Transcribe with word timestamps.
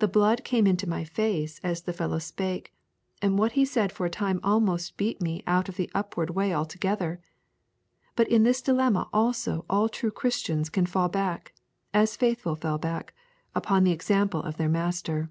The 0.00 0.08
blood 0.08 0.42
came 0.42 0.66
into 0.66 0.88
my 0.88 1.04
face 1.04 1.60
as 1.62 1.82
the 1.82 1.92
fellow 1.92 2.18
spake, 2.18 2.74
and 3.22 3.38
what 3.38 3.52
he 3.52 3.64
said 3.64 3.92
for 3.92 4.04
a 4.04 4.10
time 4.10 4.40
almost 4.42 4.96
beat 4.96 5.20
me 5.22 5.44
out 5.46 5.68
of 5.68 5.76
the 5.76 5.88
upward 5.94 6.30
way 6.30 6.52
altogether. 6.52 7.20
But 8.16 8.26
in 8.26 8.42
this 8.42 8.60
dilemma 8.60 9.08
also 9.12 9.64
all 9.70 9.88
true 9.88 10.10
Christians 10.10 10.68
can 10.68 10.86
fall 10.86 11.08
back, 11.08 11.54
as 11.94 12.16
Faithful 12.16 12.56
fell 12.56 12.78
back, 12.78 13.14
upon 13.54 13.84
the 13.84 13.92
example 13.92 14.42
of 14.42 14.56
their 14.56 14.68
Master. 14.68 15.30